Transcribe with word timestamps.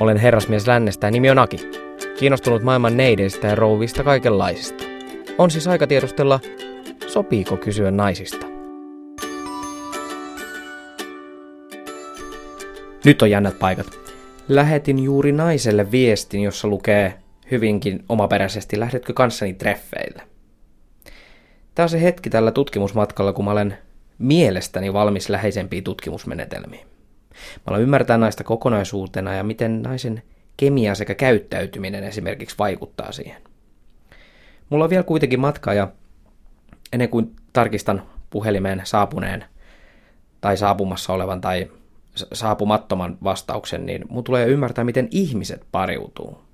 Olen 0.00 0.16
herrasmies 0.16 0.66
lännestä 0.66 1.06
ja 1.06 1.10
nimi 1.10 1.30
on 1.30 1.38
Aki. 1.38 1.56
Kiinnostunut 2.18 2.62
maailman 2.62 2.96
neideistä 2.96 3.46
ja 3.46 3.54
rouvista 3.54 4.04
kaikenlaisista. 4.04 4.84
On 5.38 5.50
siis 5.50 5.68
aika 5.68 5.86
tiedustella, 5.86 6.40
sopiiko 7.06 7.56
kysyä 7.56 7.90
naisista. 7.90 8.46
Nyt 13.04 13.22
on 13.22 13.30
jännät 13.30 13.58
paikat. 13.58 13.86
Lähetin 14.48 14.98
juuri 14.98 15.32
naiselle 15.32 15.90
viestin, 15.90 16.42
jossa 16.42 16.68
lukee 16.68 17.14
hyvinkin 17.50 18.04
omaperäisesti, 18.08 18.80
lähdetkö 18.80 19.12
kanssani 19.12 19.54
treffeille? 19.54 20.22
Tämä 21.74 21.84
on 21.84 21.90
se 21.90 22.02
hetki 22.02 22.30
tällä 22.30 22.50
tutkimusmatkalla, 22.50 23.32
kun 23.32 23.44
mä 23.44 23.50
olen 23.50 23.78
mielestäni 24.18 24.92
valmis 24.92 25.28
läheisempiin 25.28 25.84
tutkimusmenetelmiin. 25.84 26.93
Mä 27.56 27.70
olen 27.70 27.82
ymmärtää 27.82 28.18
naista 28.18 28.44
kokonaisuutena 28.44 29.34
ja 29.34 29.44
miten 29.44 29.82
naisen 29.82 30.22
kemia 30.56 30.94
sekä 30.94 31.14
käyttäytyminen 31.14 32.04
esimerkiksi 32.04 32.58
vaikuttaa 32.58 33.12
siihen. 33.12 33.42
Mulla 34.70 34.84
on 34.84 34.90
vielä 34.90 35.02
kuitenkin 35.02 35.40
matka 35.40 35.74
ja 35.74 35.88
ennen 36.92 37.08
kuin 37.08 37.36
tarkistan 37.52 38.02
puhelimeen 38.30 38.82
saapuneen 38.84 39.44
tai 40.40 40.56
saapumassa 40.56 41.12
olevan 41.12 41.40
tai 41.40 41.70
saapumattoman 42.32 43.18
vastauksen, 43.24 43.86
niin 43.86 44.04
mun 44.08 44.24
tulee 44.24 44.46
ymmärtää, 44.46 44.84
miten 44.84 45.08
ihmiset 45.10 45.66
pariutuu. 45.72 46.44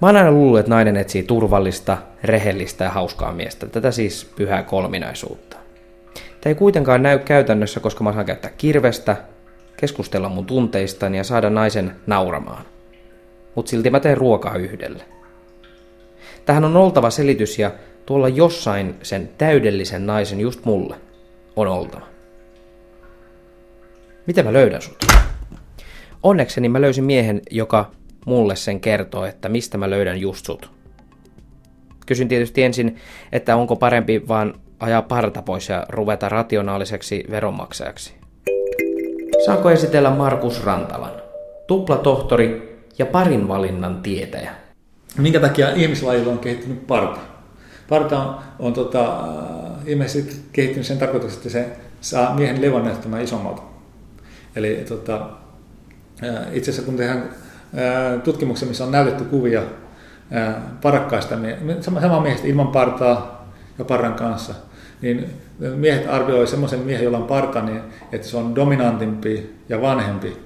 Mä 0.00 0.08
oon 0.08 0.16
aina 0.16 0.30
luullut, 0.30 0.58
että 0.58 0.70
nainen 0.70 0.96
etsii 0.96 1.22
turvallista, 1.22 1.98
rehellistä 2.22 2.84
ja 2.84 2.90
hauskaa 2.90 3.32
miestä. 3.32 3.66
Tätä 3.66 3.90
siis 3.90 4.32
pyhää 4.36 4.62
kolminaisuutta. 4.62 5.57
Tämä 6.40 6.50
ei 6.50 6.54
kuitenkaan 6.54 7.02
näy 7.02 7.18
käytännössä, 7.18 7.80
koska 7.80 8.04
mä 8.04 8.12
saan 8.12 8.26
käyttää 8.26 8.50
kirvestä, 8.56 9.16
keskustella 9.76 10.28
mun 10.28 10.46
tunteistani 10.46 11.16
ja 11.16 11.24
saada 11.24 11.50
naisen 11.50 11.96
nauramaan. 12.06 12.64
Mut 13.54 13.68
silti 13.68 13.90
mä 13.90 14.00
teen 14.00 14.16
ruokaa 14.16 14.56
yhdelle. 14.56 15.04
Tähän 16.46 16.64
on 16.64 16.76
oltava 16.76 17.10
selitys 17.10 17.58
ja 17.58 17.70
tuolla 18.06 18.28
jossain 18.28 18.94
sen 19.02 19.30
täydellisen 19.38 20.06
naisen 20.06 20.40
just 20.40 20.64
mulle 20.64 20.96
on 21.56 21.68
oltava. 21.68 22.06
Miten 24.26 24.44
mä 24.44 24.52
löydän 24.52 24.82
sut? 24.82 25.06
Onnekseni 26.22 26.68
mä 26.68 26.80
löysin 26.80 27.04
miehen, 27.04 27.42
joka 27.50 27.90
mulle 28.26 28.56
sen 28.56 28.80
kertoo, 28.80 29.24
että 29.24 29.48
mistä 29.48 29.78
mä 29.78 29.90
löydän 29.90 30.20
just 30.20 30.46
sut. 30.46 30.70
Kysyn 32.06 32.28
tietysti 32.28 32.62
ensin, 32.62 32.96
että 33.32 33.56
onko 33.56 33.76
parempi 33.76 34.28
vaan 34.28 34.54
ajaa 34.80 35.02
parta 35.02 35.42
pois 35.42 35.68
ja 35.68 35.86
ruveta 35.88 36.28
rationaaliseksi 36.28 37.24
veronmaksajaksi. 37.30 38.14
Saanko 39.46 39.70
esitellä 39.70 40.10
Markus 40.10 40.64
Rantalan, 40.64 41.12
tuplatohtori 41.66 42.78
ja 42.98 43.06
parin 43.06 43.48
valinnan 43.48 44.02
tietäjä? 44.02 44.50
Minkä 45.18 45.40
takia 45.40 45.70
ihmislajilla 45.74 46.32
on 46.32 46.38
kehittynyt 46.38 46.86
parta? 46.86 47.20
Parta 47.88 48.18
on, 48.18 48.36
on 48.58 48.72
tota, 48.72 49.24
ilmeisesti 49.86 50.36
kehittynyt 50.52 50.86
sen 50.86 50.98
tarkoituksesta, 50.98 51.48
että 51.48 51.58
se 51.58 51.76
saa 52.00 52.34
miehen 52.34 52.62
levon 52.62 52.84
näyttämään 52.84 53.22
isommalta. 53.22 53.62
Eli 54.56 54.84
tota, 54.88 55.26
itse 56.52 56.70
asiassa 56.70 56.86
kun 56.86 56.96
tehdään 56.96 57.30
tutkimuksia, 58.24 58.68
missä 58.68 58.84
on 58.84 58.92
näytetty 58.92 59.24
kuvia 59.24 59.62
parakkaista, 60.82 61.34
samaa 61.80 62.20
miehestä 62.20 62.46
ilman 62.46 62.68
partaa 62.68 63.48
ja 63.78 63.84
parran 63.84 64.14
kanssa, 64.14 64.54
niin 65.02 65.26
miehet 65.76 66.08
arvioi 66.08 66.46
semmoisen 66.46 66.80
miehen, 66.80 67.04
jolla 67.04 67.18
on 67.18 67.24
parta, 67.24 67.62
niin 67.62 67.80
että 68.12 68.26
se 68.26 68.36
on 68.36 68.54
dominantimpi 68.54 69.50
ja 69.68 69.80
vanhempi. 69.80 70.36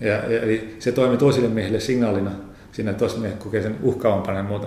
Ja, 0.00 0.22
eli 0.22 0.76
se 0.78 0.92
toimii 0.92 1.18
toisille 1.18 1.48
miehille 1.48 1.80
signaalina 1.80 2.30
siinä, 2.72 2.90
että 2.90 2.98
toiset 2.98 3.20
miehet 3.20 3.38
kokee 3.38 3.62
sen 3.62 3.76
uhkaavampana 3.82 4.38
ja 4.38 4.44
muuta. 4.44 4.66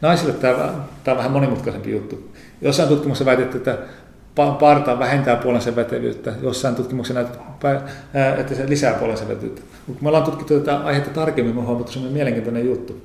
Naisille 0.00 0.32
tämä, 0.32 0.74
tämä 1.04 1.12
on 1.12 1.18
vähän 1.18 1.32
monimutkaisempi 1.32 1.90
juttu. 1.90 2.30
Jossain 2.62 2.88
tutkimuksessa 2.88 3.24
väitetty, 3.24 3.56
että 3.56 3.78
parta 4.60 4.98
vähentää 4.98 5.36
puolensa 5.36 5.76
vetävyyttä, 5.76 6.32
jossain 6.42 6.74
tutkimuksessa 6.74 7.20
näytetty, 7.20 7.44
että 8.38 8.54
se 8.54 8.68
lisää 8.68 8.94
puolensa 8.94 9.28
vetävyyttä. 9.28 9.60
Mutta 9.60 9.98
kun 9.98 10.04
me 10.04 10.08
ollaan 10.08 10.24
tutkittu 10.24 10.60
tätä 10.60 10.76
aihetta 10.76 11.10
tarkemmin, 11.10 11.56
me 11.56 11.62
huomattu 11.62 11.92
semmoinen 11.92 12.14
mielenkiintoinen 12.14 12.66
juttu. 12.66 13.00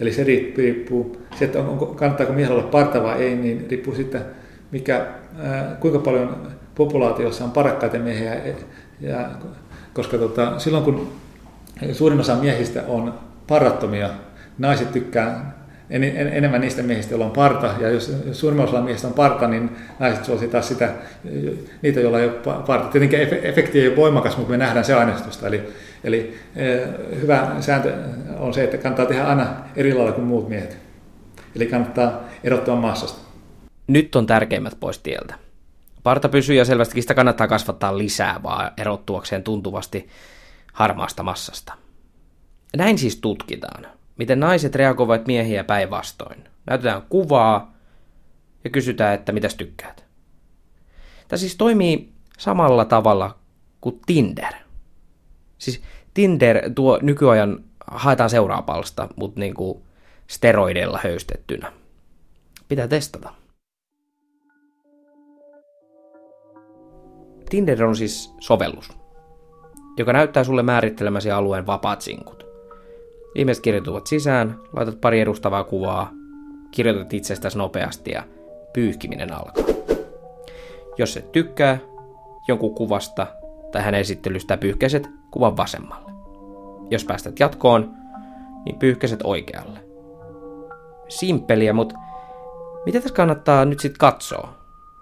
Eli 0.00 0.12
se 0.12 0.24
riippuu, 0.24 1.22
se, 1.38 1.44
että 1.44 1.58
onko, 1.58 1.86
kannattaako 1.86 2.32
miehellä 2.32 2.58
olla 2.58 2.70
parta 2.70 3.02
vai 3.02 3.22
ei, 3.22 3.36
niin 3.36 3.66
riippuu 3.70 3.94
sitten, 3.94 4.20
mikä, 4.70 5.06
kuinka 5.80 5.98
paljon 5.98 6.48
populaatiossa 6.74 7.44
on 7.44 7.50
parakkaita 7.50 7.98
miehiä. 7.98 8.36
Ja, 9.00 9.30
koska 9.92 10.18
tota, 10.18 10.58
silloin 10.58 10.84
kun 10.84 11.12
suurin 11.92 12.20
osa 12.20 12.34
miehistä 12.34 12.82
on 12.88 13.14
parattomia, 13.46 14.10
naiset 14.58 14.92
tykkää 14.92 15.58
en, 15.90 16.04
en, 16.04 16.28
enemmän 16.28 16.60
niistä 16.60 16.82
miehistä, 16.82 17.12
joilla 17.12 17.24
on 17.24 17.30
parta, 17.30 17.74
ja 17.80 17.88
jos, 17.88 18.12
jos 18.26 18.40
suurimman 18.40 18.66
osalla 18.66 18.84
miehistä 18.84 19.06
on 19.06 19.14
parta, 19.14 19.48
niin 19.48 19.70
naiset 19.98 20.24
suosii 20.24 20.48
taas 20.48 20.68
sitä, 20.68 20.92
niitä, 21.82 22.00
joilla 22.00 22.20
ei 22.20 22.26
ole 22.26 22.62
parta. 22.66 22.88
Tietenkin 22.88 23.20
efekti 23.42 23.80
ei 23.80 23.88
ole 23.88 23.96
voimakas, 23.96 24.36
mutta 24.36 24.50
me 24.50 24.56
nähdään 24.56 24.84
se 24.84 24.94
aineistosta. 24.94 25.46
Eli, 25.46 25.68
eli 26.04 26.34
hyvä 27.20 27.50
sääntö 27.60 27.92
on 28.38 28.54
se, 28.54 28.64
että 28.64 28.78
kannattaa 28.78 29.06
tehdä 29.06 29.24
aina 29.24 29.46
eri 29.76 29.94
lailla 29.94 30.12
kuin 30.12 30.26
muut 30.26 30.48
miehet. 30.48 30.78
Eli 31.56 31.66
kannattaa 31.66 32.20
erottua 32.44 32.76
massasta. 32.76 33.28
Nyt 33.86 34.16
on 34.16 34.26
tärkeimmät 34.26 34.76
pois 34.80 34.98
tieltä. 34.98 35.34
Parta 36.02 36.28
pysyy 36.28 36.56
ja 36.56 36.64
selvästikin 36.64 37.02
sitä 37.02 37.14
kannattaa 37.14 37.48
kasvattaa 37.48 37.98
lisää, 37.98 38.40
vaan 38.42 38.72
erottuakseen 38.76 39.42
tuntuvasti 39.42 40.08
harmaasta 40.72 41.22
massasta. 41.22 41.74
Näin 42.76 42.98
siis 42.98 43.16
tutkitaan 43.16 43.86
miten 44.18 44.40
naiset 44.40 44.74
reagoivat 44.74 45.26
miehiä 45.26 45.64
päinvastoin. 45.64 46.44
Näytetään 46.66 47.02
kuvaa 47.08 47.74
ja 48.64 48.70
kysytään, 48.70 49.14
että 49.14 49.32
mitäs 49.32 49.54
tykkäät. 49.54 50.04
Tämä 51.28 51.38
siis 51.38 51.56
toimii 51.56 52.12
samalla 52.38 52.84
tavalla 52.84 53.38
kuin 53.80 54.00
Tinder. 54.06 54.52
Siis 55.58 55.82
Tinder 56.14 56.70
tuo 56.74 56.98
nykyajan 57.02 57.64
haetaan 57.90 58.30
seuraapalsta, 58.30 59.08
mutta 59.16 59.40
niin 59.40 59.54
kuin 59.54 59.82
steroideilla 60.26 61.00
höystettynä. 61.04 61.72
Pitää 62.68 62.88
testata. 62.88 63.30
Tinder 67.50 67.84
on 67.84 67.96
siis 67.96 68.34
sovellus, 68.40 68.92
joka 69.96 70.12
näyttää 70.12 70.44
sulle 70.44 70.62
määrittelemäsi 70.62 71.30
alueen 71.30 71.66
vapaat 71.66 72.02
sinkut. 72.02 72.46
Ihmiset 73.34 73.62
kirjoituvat 73.62 74.06
sisään, 74.06 74.58
laitat 74.72 75.00
pari 75.00 75.20
edustavaa 75.20 75.64
kuvaa, 75.64 76.10
kirjoitat 76.70 77.12
itsestäsi 77.12 77.58
nopeasti 77.58 78.10
ja 78.10 78.22
pyyhkiminen 78.72 79.32
alkaa. 79.32 79.64
Jos 80.98 81.16
et 81.16 81.32
tykkää 81.32 81.78
jonkun 82.48 82.74
kuvasta 82.74 83.26
tai 83.72 83.82
hänen 83.82 84.00
esittelystä, 84.00 84.56
pyyhkäiset 84.56 85.08
kuvan 85.30 85.56
vasemmalle. 85.56 86.07
Jos 86.90 87.04
päästät 87.04 87.40
jatkoon, 87.40 87.90
niin 88.64 88.78
pyyhkäiset 88.78 89.20
oikealle. 89.24 89.78
Simppeliä, 91.08 91.72
mutta 91.72 91.94
mitä 92.86 93.00
tässä 93.00 93.14
kannattaa 93.14 93.64
nyt 93.64 93.80
sitten 93.80 93.98
katsoa, 93.98 94.54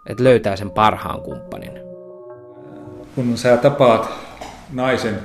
että 0.06 0.24
löytää 0.24 0.56
sen 0.56 0.70
parhaan 0.70 1.20
kumppanin? 1.20 1.72
Kun 3.14 3.38
sä 3.38 3.56
tapaat 3.56 4.10
naisen, 4.72 5.18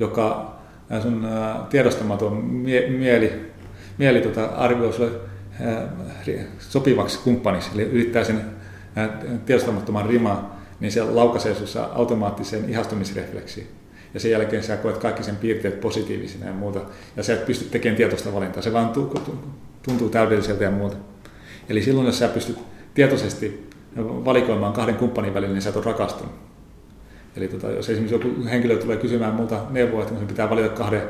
joka 0.00 0.54
sun 1.02 1.28
tiedostamaton 1.70 2.36
mie- 2.44 2.90
mieli, 2.90 3.52
mieli 3.98 4.20
tota, 4.20 4.44
arvioi 4.44 4.92
sulle 4.92 5.10
sopivaksi 6.58 7.18
kumppaniksi, 7.24 7.70
eli 7.74 7.82
yrittää 7.82 8.24
sen 8.24 8.44
tiedostamattoman 9.46 10.06
riman, 10.06 10.50
niin 10.80 10.92
se 10.92 11.02
laukaisee 11.04 11.54
sinussa 11.54 11.88
automaattisen 11.94 12.70
ihastumisrefleksiin. 12.70 13.81
Ja 14.14 14.20
sen 14.20 14.30
jälkeen 14.30 14.62
sä 14.62 14.76
koet 14.76 14.98
kaikki 14.98 15.22
sen 15.22 15.36
piirteet 15.36 15.80
positiivisina 15.80 16.46
ja 16.46 16.52
muuta. 16.52 16.80
Ja 17.16 17.22
sä 17.22 17.32
et 17.32 17.46
pysty 17.46 17.64
tekemään 17.64 17.96
tietoista 17.96 18.32
valintaa. 18.32 18.62
Se 18.62 18.72
vaan 18.72 18.92
tuntuu 19.82 20.08
täydelliseltä 20.08 20.64
ja 20.64 20.70
muuta. 20.70 20.96
Eli 21.68 21.82
silloin, 21.82 22.06
jos 22.06 22.18
sä 22.18 22.28
pystyt 22.28 22.58
tietoisesti 22.94 23.70
valikoimaan 23.96 24.72
kahden 24.72 24.94
kumppanin 24.94 25.34
välillä, 25.34 25.52
niin 25.52 25.62
sä 25.62 25.70
et 25.70 25.76
ole 25.76 25.84
rakastunut. 25.84 26.32
Eli 27.36 27.48
tota, 27.48 27.70
jos 27.70 27.90
esimerkiksi 27.90 28.28
joku 28.28 28.44
henkilö 28.44 28.78
tulee 28.78 28.96
kysymään 28.96 29.34
muuta 29.34 29.60
neuvoa, 29.70 30.02
että 30.02 30.14
pitää 30.26 30.50
valita 30.50 30.68
kahden, 30.68 31.02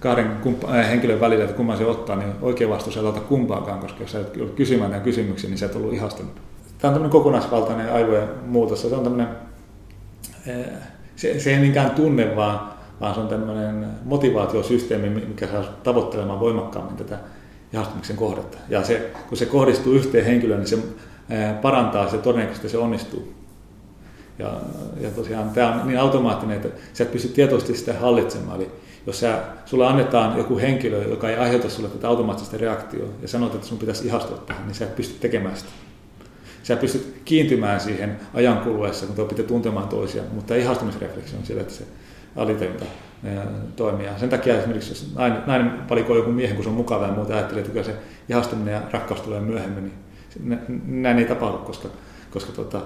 kahden 0.00 0.30
kumppa, 0.42 0.72
äh, 0.72 0.90
henkilön 0.90 1.20
välillä, 1.20 1.44
että 1.44 1.56
kumman 1.56 1.78
se 1.78 1.86
ottaa, 1.86 2.16
niin 2.16 2.32
oikea 2.42 2.68
vastaus 2.68 2.96
ei 2.96 3.02
ota 3.02 3.20
kumpaakaan, 3.20 3.78
koska 3.78 4.02
jos 4.02 4.12
sä 4.12 4.20
et 4.20 4.36
ole 4.36 4.50
kysymään 4.50 4.90
näitä 4.90 5.04
kysymyksiä, 5.04 5.50
niin 5.50 5.58
sä 5.58 5.66
et 5.66 5.76
ollut 5.76 5.92
ihastunut. 5.92 6.32
Tämä 6.34 6.88
on 6.90 6.94
tämmöinen 6.94 7.10
kokonaisvaltainen 7.10 7.92
aivojen 7.92 8.28
muutos. 8.46 8.82
Se 8.82 8.94
on 8.94 9.02
tämmöinen, 9.02 9.28
äh, 10.48 10.66
se, 11.18 11.40
se 11.40 11.50
ei 11.50 11.58
niinkään 11.60 11.90
tunne, 11.90 12.36
vaan, 12.36 12.60
vaan 13.00 13.14
se 13.14 13.20
on 13.20 13.28
tämmöinen 13.28 13.86
motivaatiosysteemi, 14.04 15.08
mikä 15.08 15.46
saa 15.46 15.62
tavoittelemaan 15.62 16.40
voimakkaammin 16.40 16.96
tätä 16.96 17.18
ihastumisen 17.72 18.16
kohdetta. 18.16 18.58
Ja 18.68 18.84
se, 18.84 19.10
kun 19.28 19.38
se 19.38 19.46
kohdistuu 19.46 19.92
yhteen 19.92 20.24
henkilöön, 20.24 20.60
niin 20.60 20.68
se 20.68 20.78
parantaa 21.62 22.10
se 22.10 22.18
todennäköisesti 22.18 22.68
se 22.68 22.78
onnistuu. 22.78 23.32
Ja, 24.38 24.52
ja 25.00 25.10
tosiaan 25.10 25.50
tämä 25.50 25.80
on 25.80 25.88
niin 25.88 26.00
automaattinen, 26.00 26.56
että 26.56 26.68
sä 26.92 27.04
et 27.04 27.12
pysty 27.12 27.28
tietoisesti 27.28 27.76
sitä 27.76 27.94
hallitsemaan. 27.94 28.56
Eli 28.56 28.70
jos 29.06 29.20
sä, 29.20 29.38
sulle 29.64 29.86
annetaan 29.86 30.38
joku 30.38 30.58
henkilö, 30.58 31.04
joka 31.08 31.30
ei 31.30 31.36
aiheuta 31.36 31.70
sulle 31.70 31.88
tätä 31.88 32.08
automaattista 32.08 32.56
reaktioa, 32.56 33.08
ja 33.22 33.28
sanot, 33.28 33.54
että 33.54 33.66
sun 33.66 33.78
pitäisi 33.78 34.06
ihastua 34.06 34.38
tähän, 34.38 34.66
niin 34.66 34.74
sä 34.74 34.84
et 34.84 34.96
pysty 34.96 35.18
tekemään 35.20 35.56
sitä. 35.56 35.70
Sä 36.62 36.76
pystyt 36.76 37.20
kiintymään 37.24 37.80
siihen 37.80 38.20
ajan 38.34 38.58
kuluessa, 38.58 39.06
kun 39.06 39.16
te 39.16 39.22
opitte 39.22 39.42
tuntemaan 39.42 39.88
toisia, 39.88 40.22
mutta 40.32 40.54
ihastumisrefleksi 40.54 41.36
on 41.36 41.44
sillä, 41.44 41.60
että 41.60 41.74
se 41.74 41.84
alitajunta 42.36 42.84
toimii. 43.76 44.06
Sen 44.16 44.28
takia 44.28 44.58
esimerkiksi, 44.58 44.90
jos 44.90 45.12
nainen, 45.14 45.42
nainen 45.46 45.88
valikoi 45.88 46.16
joku 46.16 46.32
miehen, 46.32 46.56
kun 46.56 46.64
se 46.64 46.70
on 46.70 46.76
mukava 46.76 47.06
ja 47.06 47.12
muuta 47.12 47.34
ajattelee, 47.34 47.64
että 47.64 47.82
se 47.82 47.94
ihastuminen 48.28 48.74
ja 48.74 48.82
rakkaus 48.90 49.20
tulee 49.20 49.40
myöhemmin, 49.40 49.92
niin 50.42 50.60
näin 51.02 51.18
ei 51.18 51.24
tapahdu, 51.24 51.58
koska, 51.58 51.88
koska 52.30 52.52
tota, 52.52 52.80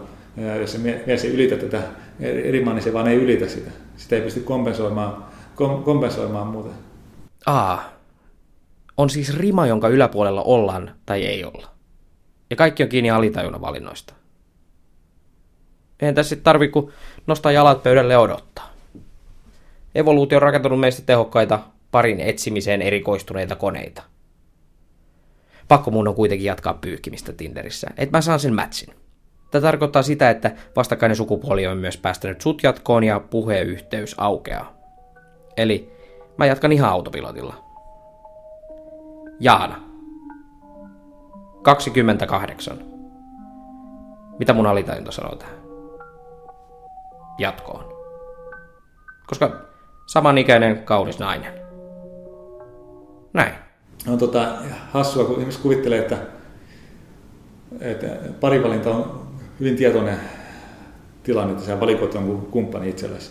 jos 0.60 0.72
se 0.72 0.78
mies 0.78 1.24
ei 1.24 1.34
ylitä 1.34 1.56
tätä 1.56 1.82
erimaa, 2.20 2.74
niin 2.74 2.82
se 2.82 2.92
vaan 2.92 3.08
ei 3.08 3.16
ylitä 3.16 3.48
sitä. 3.48 3.70
Sitä 3.96 4.16
ei 4.16 4.22
pysty 4.22 4.40
kompensoimaan, 4.40 5.24
kom, 5.54 5.82
kompensoimaan 5.82 6.46
muuten. 6.46 6.72
Aa, 7.46 7.92
on 8.96 9.10
siis 9.10 9.36
rima, 9.36 9.66
jonka 9.66 9.88
yläpuolella 9.88 10.42
ollaan 10.42 10.90
tai 11.06 11.26
ei 11.26 11.44
olla. 11.44 11.71
Ja 12.52 12.56
kaikki 12.56 12.82
on 12.82 12.88
kiinni 12.88 13.10
alitajunnan 13.10 13.60
valinnoista. 13.60 14.14
Eihän 16.00 16.14
tässä 16.14 16.28
sitten 16.28 16.44
tarvi 16.44 16.68
kuin 16.68 16.92
nostaa 17.26 17.52
jalat 17.52 17.82
pöydälle 17.82 18.12
ja 18.12 18.20
odottaa. 18.20 18.72
Evoluutio 19.94 20.38
on 20.38 20.42
rakentanut 20.42 20.80
meistä 20.80 21.02
tehokkaita 21.06 21.60
parin 21.90 22.20
etsimiseen 22.20 22.82
erikoistuneita 22.82 23.56
koneita. 23.56 24.02
Pakko 25.68 25.90
mun 25.90 26.08
on 26.08 26.14
kuitenkin 26.14 26.46
jatkaa 26.46 26.74
pyyhkimistä 26.74 27.32
Tinderissä, 27.32 27.88
että 27.96 28.18
mä 28.18 28.20
saan 28.20 28.40
sen 28.40 28.54
matchin. 28.54 28.94
Tämä 29.50 29.62
tarkoittaa 29.62 30.02
sitä, 30.02 30.30
että 30.30 30.52
vastakkainen 30.76 31.16
sukupuoli 31.16 31.66
on 31.66 31.78
myös 31.78 31.96
päästänyt 31.96 32.40
sut 32.40 32.62
jatkoon 32.62 33.04
ja 33.04 33.20
puheyhteys 33.20 34.14
aukeaa. 34.18 34.72
Eli 35.56 35.92
mä 36.36 36.46
jatkan 36.46 36.72
ihan 36.72 36.90
autopilotilla. 36.90 37.64
Jaana. 39.40 39.91
28. 41.62 42.78
Mitä 44.38 44.52
mun 44.52 44.66
alitajunta 44.66 45.12
sanoo 45.12 45.36
tähän? 45.36 45.54
Jatkoon. 47.38 47.84
Koska 49.26 49.50
samanikäinen 50.06 50.82
kaunis 50.84 51.18
nainen. 51.18 51.52
Näin. 53.32 53.52
On 54.08 54.18
tota, 54.18 54.48
hassua, 54.90 55.24
kun 55.24 55.40
ihmiset 55.40 55.62
kuvittelee, 55.62 55.98
että, 55.98 56.16
että 57.80 58.06
parivalinta 58.40 58.90
on 58.90 59.26
hyvin 59.60 59.76
tietoinen 59.76 60.18
tilanne, 61.22 61.52
että 61.52 61.64
sä 61.64 61.80
valikoit 61.80 62.14
jonkun 62.14 62.46
kumppani 62.46 62.88
itsellesi. 62.88 63.30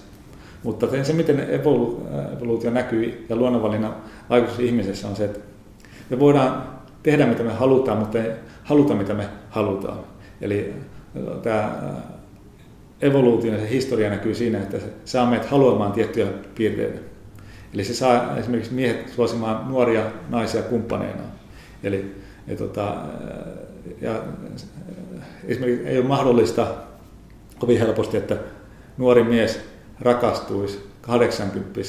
Mutta 0.63 0.88
se, 1.04 1.13
miten 1.13 1.48
evoluutio 1.50 2.72
näkyy 2.72 3.25
ja 3.30 3.36
luonnonvalinnan 3.36 3.95
vaikutus 4.30 4.60
ihmisessä 4.60 5.07
on 5.07 5.16
se, 5.16 5.25
että 5.25 5.39
me 6.10 6.19
voidaan 6.19 6.81
tehdä 7.03 7.25
mitä 7.25 7.44
me 7.44 7.53
halutaan, 7.53 7.98
mutta 7.98 8.19
ei 8.19 8.31
haluta 8.63 8.94
mitä 8.94 9.13
me 9.13 9.30
halutaan. 9.50 10.00
Eli 10.42 10.74
tämä 11.44 11.71
evoluution 13.01 13.59
ja 13.59 13.68
historia 13.68 14.09
näkyy 14.09 14.36
siinä, 14.36 14.57
että 14.57 14.80
se 14.80 14.86
saa 15.06 15.30
meidät 15.30 15.50
haluamaan 15.50 15.92
tiettyjä 15.92 16.27
piirteitä. 16.56 17.00
Eli 17.74 17.83
se 17.83 17.94
saa 17.94 18.38
esimerkiksi 18.38 18.74
miehet 18.74 19.09
suosimaan 19.09 19.68
nuoria 19.68 20.03
naisia 20.30 20.62
kumppaneina. 20.62 21.21
Eli 21.83 22.15
ja, 22.48 22.56
tota, 22.56 22.95
ja 24.01 24.24
esimerkiksi 25.47 25.88
ei 25.88 25.97
ole 25.97 26.07
mahdollista 26.07 26.68
kovin 27.59 27.80
helposti, 27.80 28.18
että 28.18 28.38
nuori 28.97 29.24
mies 29.24 29.59
rakastuisi 30.00 30.88
80 31.01 31.80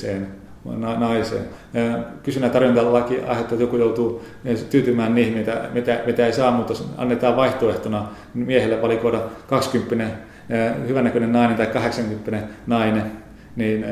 naiseen. 0.99 1.44
Kysynnän 2.23 2.50
tarjontalaki 2.50 3.14
aiheuttaa, 3.14 3.43
että 3.43 3.55
joku 3.55 3.76
joutuu 3.76 4.25
tyytymään 4.70 5.14
niihin, 5.14 5.38
mitä, 5.38 5.69
mitä, 5.73 6.00
mitä 6.06 6.26
ei 6.26 6.32
saa, 6.32 6.50
mutta 6.50 6.75
annetaan 6.97 7.37
vaihtoehtona 7.37 8.09
miehelle 8.35 8.82
valikoida 8.82 9.20
20 9.47 10.17
hyvännäköinen 10.88 11.32
nainen 11.32 11.56
tai 11.56 11.67
80 11.67 12.49
nainen, 12.67 13.12
niin 13.56 13.85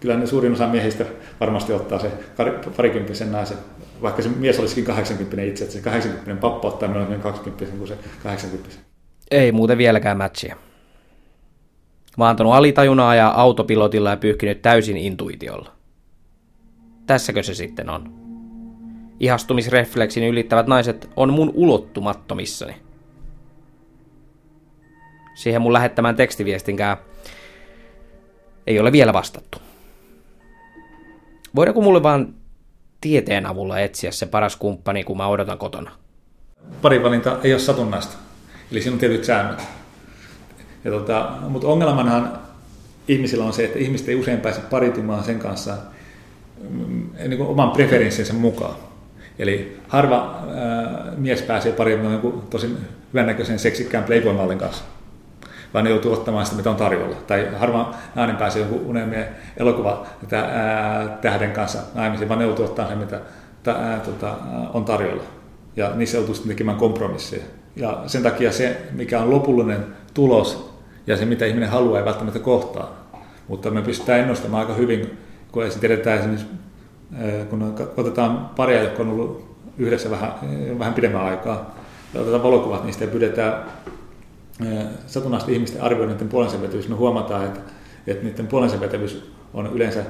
kyllä 0.00 0.16
ne 0.16 0.26
suurin 0.26 0.52
osa 0.52 0.68
miehistä 0.68 1.04
varmasti 1.40 1.72
ottaa 1.72 1.98
se 1.98 2.10
parikymppisen 2.76 3.32
naisen, 3.32 3.58
vaikka 4.02 4.22
se 4.22 4.28
mies 4.28 4.58
olisikin 4.58 4.84
80 4.84 5.42
itse, 5.42 5.64
että 5.64 5.76
se 5.76 5.82
80 5.82 6.40
pappa 6.40 6.68
ottaa 6.68 6.88
noin 6.88 7.20
20 7.20 7.76
kuin 7.76 7.88
se 7.88 7.96
80. 8.22 8.76
Ei 9.30 9.52
muuten 9.52 9.78
vieläkään 9.78 10.16
matchia. 10.16 10.56
Mä 12.16 12.24
oon 12.24 12.30
antanut 12.30 12.54
alitajunaa 12.54 13.14
ja 13.14 13.28
autopilotilla 13.28 14.10
ja 14.10 14.16
pyyhkinyt 14.16 14.62
täysin 14.62 14.96
intuitiolla. 14.96 15.72
Tässäkö 17.06 17.42
se 17.42 17.54
sitten 17.54 17.90
on? 17.90 18.12
Ihastumisrefleksin 19.20 20.24
ylittävät 20.24 20.66
naiset 20.66 21.10
on 21.16 21.32
mun 21.32 21.52
ulottumattomissani. 21.54 22.74
Siihen 25.34 25.62
mun 25.62 25.72
lähettämään 25.72 26.16
tekstiviestinkään 26.16 26.96
ei 28.66 28.80
ole 28.80 28.92
vielä 28.92 29.12
vastattu. 29.12 29.58
Voidaanko 31.56 31.80
mulle 31.80 32.02
vaan 32.02 32.34
tieteen 33.00 33.46
avulla 33.46 33.78
etsiä 33.78 34.10
se 34.10 34.26
paras 34.26 34.56
kumppani, 34.56 35.04
kun 35.04 35.16
mä 35.16 35.26
odotan 35.26 35.58
kotona? 35.58 35.90
Parivalinta 36.82 37.38
ei 37.42 37.52
ole 37.52 37.60
satunnaista. 37.60 38.16
Eli 38.72 38.80
siinä 38.80 38.94
on 38.94 38.98
tietyt 38.98 39.24
säännöt. 39.24 39.62
Ja 40.84 40.90
tota, 40.90 41.32
mutta 41.48 41.68
ongelmanahan 41.68 42.38
ihmisillä 43.08 43.44
on 43.44 43.52
se, 43.52 43.64
että 43.64 43.78
ihmiset 43.78 44.08
ei 44.08 44.14
usein 44.14 44.40
pääse 44.40 44.60
paritumaan 44.60 45.24
sen 45.24 45.38
kanssa 45.38 45.76
mm, 46.70 47.10
niin 47.18 47.36
kuin 47.36 47.48
oman 47.48 47.70
preferenssinsä 47.70 48.32
mukaan. 48.32 48.74
Eli 49.38 49.76
harva 49.88 50.42
ää, 50.54 51.12
mies 51.16 51.42
pääsee 51.42 51.72
pariutumaan 51.72 52.12
jonkun 52.12 52.42
tosi 52.50 52.76
hyvännäköisen 53.12 53.58
seksikkään 53.58 54.04
playboy 54.04 54.56
kanssa 54.56 54.84
vaan 55.74 55.84
ne 55.84 55.90
joutuu 55.90 56.12
ottamaan 56.12 56.44
sitä, 56.44 56.56
mitä 56.56 56.70
on 56.70 56.76
tarjolla. 56.76 57.16
Tai 57.26 57.48
harva 57.58 57.94
nainen 58.14 58.36
pääsee 58.36 58.62
jonkun 58.62 58.86
unelmien 58.86 59.28
elokuva 59.56 60.06
tähden 61.20 61.52
kanssa 61.52 61.78
naimisiin, 61.94 62.28
vaan 62.28 62.38
ne 62.38 62.44
joutuu 62.44 62.64
ottamaan 62.64 62.92
sen, 62.92 62.98
mitä 62.98 63.20
ää, 63.72 64.00
tota, 64.00 64.36
on 64.72 64.84
tarjolla. 64.84 65.22
Ja 65.76 65.90
niissä 65.94 66.16
joutuu 66.16 66.34
sitten 66.34 66.48
tekemään 66.48 66.78
kompromisseja. 66.78 67.44
Ja 67.76 68.02
sen 68.06 68.22
takia 68.22 68.52
se, 68.52 68.80
mikä 68.92 69.20
on 69.20 69.30
lopullinen 69.30 69.86
tulos 70.14 70.73
ja 71.06 71.16
se, 71.16 71.24
mitä 71.24 71.46
ihminen 71.46 71.68
haluaa, 71.68 71.98
ei 71.98 72.04
välttämättä 72.04 72.38
kohtaa. 72.38 73.04
Mutta 73.48 73.70
me 73.70 73.82
pystytään 73.82 74.20
ennustamaan 74.20 74.60
aika 74.60 74.74
hyvin, 74.74 75.18
kun 75.52 75.62
tiedetään 75.80 76.18
esimerkiksi, 76.18 76.46
kun 77.50 77.74
otetaan 77.96 78.50
paria, 78.56 78.82
jotka 78.82 79.02
on 79.02 79.08
ollut 79.08 79.56
yhdessä 79.78 80.10
vähän, 80.10 80.32
vähän 80.78 80.94
pidemmän 80.94 81.24
aikaa, 81.24 81.74
ja 82.14 82.20
otetaan 82.20 82.42
valokuvat 82.42 82.84
niistä 82.84 83.04
ja 83.04 83.10
pyydetään 83.10 83.64
satunnaisesti 85.06 85.52
ihmisten 85.52 85.82
arvioida 85.82 86.12
niiden 86.12 86.28
puolensa 86.28 86.62
vetävyys, 86.62 86.88
me 86.88 86.94
huomataan, 86.94 87.44
että, 87.44 87.60
että 88.06 88.24
niiden 88.24 88.46
puolensa 88.46 88.80
vetävyys 88.80 89.32
on 89.54 89.70
yleensä 89.72 90.02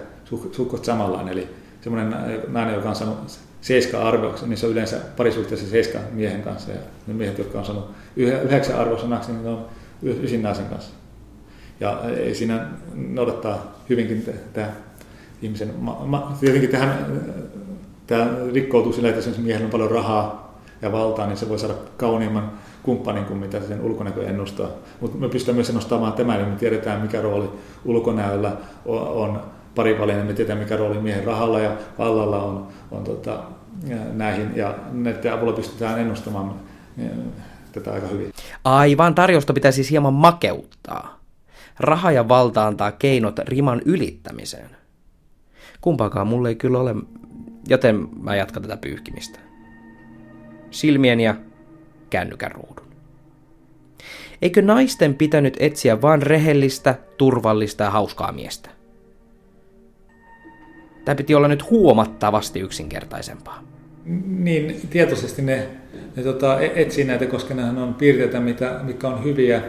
suhkot 0.52 0.84
samanlainen. 0.84 1.32
Eli 1.32 1.48
semmoinen 1.80 2.16
nainen, 2.48 2.74
joka 2.74 2.88
on 2.88 2.96
saanut 2.96 3.18
seiska 3.60 4.02
arvoksi, 4.08 4.48
niin 4.48 4.56
se 4.56 4.66
on 4.66 4.72
yleensä 4.72 4.96
parisuhteessa 5.16 5.66
seiska 5.66 5.98
miehen 6.12 6.42
kanssa. 6.42 6.70
Ja 6.70 6.78
ne 7.06 7.14
miehet, 7.14 7.38
jotka 7.38 7.58
on 7.58 7.64
saanut 7.64 7.90
yhdeksän 8.16 8.78
arvosanaksi, 8.78 9.32
niin 9.32 9.44
ne 9.44 9.50
on 9.50 9.66
ysin 10.02 10.42
naisen 10.42 10.66
kanssa. 10.66 10.94
Ja 11.80 12.02
siinä 12.32 12.66
noudattaa 12.94 13.74
hyvinkin 13.88 14.24
tämä 14.52 14.68
ihmisen, 15.42 15.74
tietenkin 16.40 16.70
tähän, 16.70 17.06
tämä 18.06 18.30
rikkoutuu 18.52 18.92
sillä, 18.92 19.08
että 19.08 19.30
jos 19.30 19.38
miehellä 19.38 19.64
on 19.64 19.70
paljon 19.70 19.90
rahaa 19.90 20.58
ja 20.82 20.92
valtaa, 20.92 21.26
niin 21.26 21.36
se 21.36 21.48
voi 21.48 21.58
saada 21.58 21.74
kauniimman 21.96 22.52
kumppanin 22.82 23.24
kuin 23.24 23.38
mitä 23.38 23.60
sen 23.60 23.80
ulkonäkö 23.80 24.28
ennustaa. 24.28 24.68
Mutta 25.00 25.18
me 25.18 25.28
pystymme 25.28 25.56
myös 25.56 25.72
nostamaan 25.72 26.12
tämän, 26.12 26.38
niin 26.38 26.48
me 26.48 26.56
tiedetään 26.56 27.00
mikä 27.00 27.22
rooli 27.22 27.50
ulkonäöllä 27.84 28.52
on 28.86 29.40
parivalinen, 29.74 30.26
me 30.26 30.32
tiedetään 30.32 30.58
mikä 30.58 30.76
rooli 30.76 30.98
miehen 30.98 31.24
rahalla 31.24 31.60
ja 31.60 31.72
vallalla 31.98 32.42
on, 32.42 32.68
on 32.90 33.04
tota, 33.04 33.38
näihin, 34.12 34.56
ja 34.56 34.74
näiden 34.92 35.32
avulla 35.32 35.52
pystytään 35.52 36.00
ennustamaan 36.00 36.54
tätä 37.74 37.92
aika 37.92 38.06
hyvin. 38.06 38.32
Aivan, 38.64 39.14
tarjosta 39.14 39.52
pitäisi 39.52 39.76
siis 39.76 39.90
hieman 39.90 40.14
makeuttaa. 40.14 41.20
Raha 41.78 42.12
ja 42.12 42.28
valta 42.28 42.66
antaa 42.66 42.92
keinot 42.92 43.38
riman 43.38 43.82
ylittämiseen. 43.84 44.70
Kumpaakaan 45.80 46.26
mulle 46.26 46.48
ei 46.48 46.54
kyllä 46.54 46.78
ole, 46.78 46.94
joten 47.68 48.08
mä 48.22 48.36
jatkan 48.36 48.62
tätä 48.62 48.76
pyyhkimistä. 48.76 49.38
Silmien 50.70 51.20
ja 51.20 51.34
kännykän 52.10 52.52
ruudun. 52.52 52.94
Eikö 54.42 54.62
naisten 54.62 55.14
pitänyt 55.14 55.56
etsiä 55.60 56.02
vain 56.02 56.22
rehellistä, 56.22 56.94
turvallista 57.18 57.84
ja 57.84 57.90
hauskaa 57.90 58.32
miestä? 58.32 58.70
Tämä 61.04 61.14
piti 61.14 61.34
olla 61.34 61.48
nyt 61.48 61.70
huomattavasti 61.70 62.60
yksinkertaisempaa. 62.60 63.73
Niin, 64.26 64.80
tietoisesti 64.90 65.42
ne, 65.42 65.68
ne 66.16 66.22
tota, 66.22 66.60
e- 66.60 66.72
etsii 66.82 67.04
näitä, 67.04 67.26
koska 67.26 67.54
nehän 67.54 67.78
on 67.78 67.94
piirteitä, 67.94 68.40
mitä, 68.40 68.80
mitkä 68.82 69.08
on 69.08 69.24
hyviä 69.24 69.62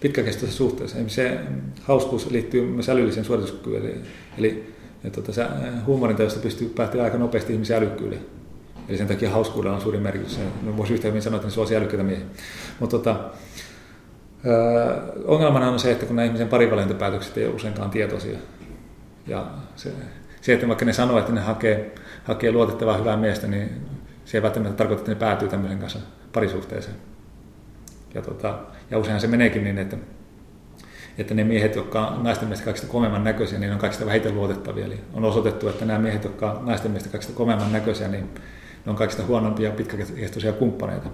pitkäkestoisessa 0.00 0.58
suhteessa. 0.58 0.96
Se 1.06 1.38
hauskuus 1.82 2.30
liittyy 2.30 2.66
myös 2.66 2.88
älylliseen 2.88 3.24
suorituskykyyn, 3.24 3.82
eli, 3.82 3.94
eli 4.38 4.74
ja 5.04 5.10
tuota, 5.10 5.32
se 5.32 5.46
huumorin 5.86 6.16
pystyy 6.42 6.68
päättämään 6.68 7.04
aika 7.04 7.18
nopeasti 7.18 7.52
ihmisen 7.52 7.76
älykkyyden. 7.76 8.18
Eli 8.88 8.98
sen 8.98 9.06
takia 9.06 9.30
hauskuudella 9.30 9.76
on 9.76 9.82
suuri 9.82 9.98
merkitys. 9.98 10.38
No, 10.62 10.76
voisi 10.76 10.92
yhtä 10.92 11.08
hyvin 11.08 11.22
sanoa, 11.22 11.36
että 11.36 11.46
ne 11.46 11.52
suosii 11.52 11.76
älykkäitä 11.76 12.04
miehiä. 12.04 12.26
Mutta 12.80 12.98
tota, 12.98 13.30
ongelmana 15.24 15.70
on 15.70 15.78
se, 15.78 15.92
että 15.92 16.06
kun 16.06 16.16
nämä 16.16 16.26
ihmisen 16.26 16.48
parivalintapäätökset 16.48 17.38
ei 17.38 17.46
ole 17.46 17.54
useinkaan 17.54 17.90
tietoisia. 17.90 18.38
Ja 19.26 19.46
se, 19.76 19.92
se, 20.40 20.52
että 20.52 20.68
vaikka 20.68 20.84
ne 20.84 20.92
sanoo, 20.92 21.18
että 21.18 21.32
ne 21.32 21.40
hakee, 21.40 21.94
hakee 22.24 22.52
luotettavaa 22.52 22.96
hyvää 22.96 23.16
miestä, 23.16 23.46
niin 23.46 23.70
se 24.24 24.38
ei 24.38 24.42
välttämättä 24.42 24.76
tarkoita, 24.76 25.00
että 25.00 25.12
ne 25.12 25.18
päätyy 25.18 25.48
tämmöisen 25.48 25.78
kanssa 25.78 25.98
parisuhteeseen. 26.32 26.96
Ja, 28.14 28.22
tota, 28.22 28.58
ja 28.90 28.98
useinhan 28.98 29.20
se 29.20 29.26
meneekin 29.26 29.64
niin, 29.64 29.78
että, 29.78 29.96
että 31.18 31.34
ne 31.34 31.44
miehet, 31.44 31.74
jotka 31.74 32.06
on 32.06 32.24
naisten 32.24 32.48
mielestä 32.48 32.64
kaikista 32.64 32.86
komeamman 32.86 33.24
näköisiä, 33.24 33.58
niin 33.58 33.72
on 33.72 33.78
kaikista 33.78 34.06
vähiten 34.06 34.34
luotettavia. 34.34 34.86
Eli 34.86 35.00
on 35.14 35.24
osoitettu, 35.24 35.68
että 35.68 35.84
nämä 35.84 35.98
miehet, 35.98 36.24
jotka 36.24 36.52
on 36.52 36.66
naisten 36.66 36.90
mielestä 36.90 37.10
kaikista 37.10 37.36
komeamman 37.36 37.72
näköisiä, 37.72 38.08
niin 38.08 38.28
ne 38.86 38.90
on 38.90 38.96
kaikista 38.96 39.26
huonompia 39.26 39.70
pitkäkestoisia 39.70 40.52
kumppaneita. 40.52 41.08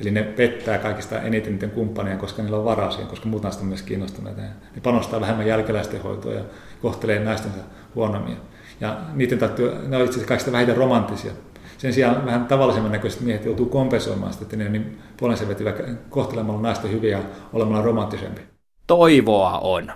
Eli 0.00 0.10
ne 0.10 0.22
pettää 0.22 0.78
kaikista 0.78 1.20
eniten 1.20 1.52
niiden 1.52 1.70
kumppaneja, 1.70 2.16
koska 2.16 2.42
niillä 2.42 2.58
on 2.58 2.64
varaa 2.64 2.90
siihen, 2.90 3.08
koska 3.08 3.28
muut 3.28 3.42
naiset 3.42 3.62
on 3.62 3.68
myös 3.68 3.82
kiinnostuneita. 3.82 4.40
Ne 4.42 4.80
panostaa 4.82 5.20
vähemmän 5.20 5.46
jälkeläisten 5.46 6.02
hoitoa 6.02 6.32
ja 6.32 6.44
kohtelee 6.82 7.18
naistensa 7.18 7.58
huonommin. 7.94 8.36
Ja 8.80 9.00
niiden 9.12 9.38
täytyy, 9.38 9.88
ne 9.88 9.96
on 9.96 10.02
itse 10.02 10.10
asiassa 10.10 10.28
kaikista 10.28 10.52
vähiten 10.52 10.76
romanttisia. 10.76 11.32
Sen 11.78 11.92
sijaan 11.92 12.26
vähän 12.26 12.46
tavallisemman 12.46 12.92
näköiset 12.92 13.20
miehet 13.20 13.44
joutuu 13.44 13.66
kompensoimaan 13.66 14.32
sitä, 14.32 14.44
että 14.44 14.56
ne 14.56 14.68
niin 14.68 14.98
puolensa 15.16 15.48
vetivät 15.48 15.76
kohtelemalla 16.10 16.60
naisten 16.60 16.90
hyviä 16.90 17.18
ja 17.18 17.24
olemalla 17.52 17.84
romanttisempi. 17.84 18.40
Toivoa 18.86 19.58
on. 19.58 19.92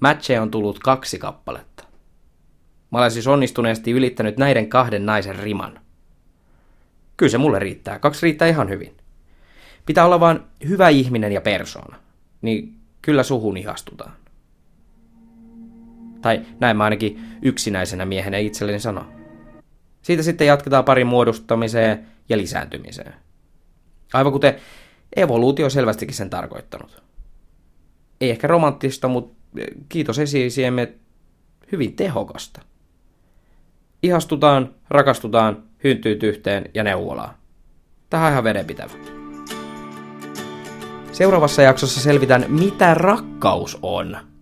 Matcheja 0.00 0.42
on 0.42 0.50
tullut 0.50 0.78
kaksi 0.78 1.18
kappaletta. 1.18 1.84
Mä 2.90 2.98
olen 2.98 3.10
siis 3.10 3.26
onnistuneesti 3.26 3.90
ylittänyt 3.90 4.36
näiden 4.36 4.68
kahden 4.68 5.06
naisen 5.06 5.38
riman. 5.38 5.80
Kyllä 7.16 7.30
se 7.30 7.38
mulle 7.38 7.58
riittää. 7.58 7.98
Kaksi 7.98 8.26
riittää 8.26 8.48
ihan 8.48 8.68
hyvin. 8.68 8.96
Pitää 9.86 10.04
olla 10.04 10.20
vain 10.20 10.40
hyvä 10.68 10.88
ihminen 10.88 11.32
ja 11.32 11.40
persoona. 11.40 11.96
Niin 12.42 12.76
kyllä 13.02 13.22
suhun 13.22 13.56
ihastutaan. 13.56 14.12
Tai 16.22 16.42
näin 16.60 16.76
mä 16.76 16.84
ainakin 16.84 17.20
yksinäisenä 17.42 18.04
miehenä 18.04 18.38
itselleni 18.38 18.80
sanon. 18.80 19.12
Siitä 20.02 20.22
sitten 20.22 20.46
jatketaan 20.46 20.84
parin 20.84 21.06
muodostamiseen 21.06 22.06
ja 22.28 22.38
lisääntymiseen. 22.38 23.14
Aivan 24.12 24.32
kuten 24.32 24.54
evoluutio 25.16 25.70
selvästikin 25.70 26.14
sen 26.14 26.30
tarkoittanut. 26.30 27.02
Ei 28.20 28.30
ehkä 28.30 28.46
romanttista, 28.46 29.08
mutta 29.08 29.36
kiitos 29.88 30.18
esiisiemme 30.18 30.92
hyvin 31.72 31.96
tehokasta. 31.96 32.60
Ihastutaan, 34.02 34.74
rakastutaan, 34.88 35.62
hyntyy 35.84 36.18
yhteen 36.22 36.70
ja 36.74 36.84
neuvolaa. 36.84 37.38
Tähän 38.10 38.32
ihan 38.32 38.44
vedenpitävä. 38.44 38.92
Seuraavassa 41.12 41.62
jaksossa 41.62 42.00
selvitän, 42.00 42.44
mitä 42.48 42.94
rakkaus 42.94 43.78
on– 43.82 44.16